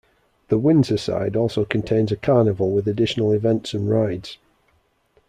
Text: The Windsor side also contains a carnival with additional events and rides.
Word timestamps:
The 0.47 0.57
Windsor 0.57 0.97
side 0.97 1.35
also 1.35 1.63
contains 1.63 2.11
a 2.11 2.15
carnival 2.17 2.71
with 2.71 2.87
additional 2.87 3.31
events 3.33 3.75
and 3.75 3.87
rides. 3.87 4.39